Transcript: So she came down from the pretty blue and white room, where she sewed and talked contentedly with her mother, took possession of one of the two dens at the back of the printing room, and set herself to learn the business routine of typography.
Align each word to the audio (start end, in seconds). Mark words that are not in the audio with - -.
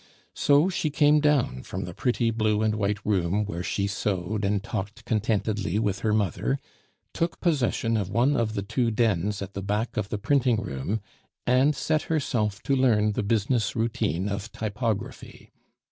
So 0.33 0.67
she 0.67 0.89
came 0.89 1.19
down 1.19 1.61
from 1.61 1.83
the 1.85 1.93
pretty 1.93 2.31
blue 2.31 2.63
and 2.63 2.73
white 2.73 2.97
room, 3.05 3.45
where 3.45 3.61
she 3.61 3.85
sewed 3.85 4.43
and 4.43 4.63
talked 4.63 5.05
contentedly 5.05 5.77
with 5.77 5.99
her 5.99 6.11
mother, 6.11 6.57
took 7.13 7.39
possession 7.39 7.95
of 7.95 8.09
one 8.09 8.35
of 8.35 8.55
the 8.55 8.63
two 8.63 8.89
dens 8.89 9.43
at 9.43 9.53
the 9.53 9.61
back 9.61 9.97
of 9.97 10.09
the 10.09 10.17
printing 10.17 10.59
room, 10.59 11.01
and 11.45 11.75
set 11.75 12.01
herself 12.09 12.63
to 12.63 12.75
learn 12.75 13.11
the 13.11 13.21
business 13.21 13.75
routine 13.75 14.27
of 14.27 14.51
typography. 14.51 15.51